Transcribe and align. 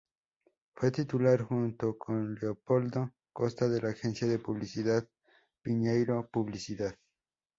Fue 0.73 0.89
titular 0.89 1.43
junto 1.43 1.95
con 1.95 2.33
Leopoldo 2.33 3.11
Costa 3.31 3.69
de 3.69 3.81
la 3.83 3.89
agencia 3.89 4.25
de 4.27 4.39
publicidad: 4.39 5.07
Piñeiro 5.61 6.27
Publicidad. 6.31 6.95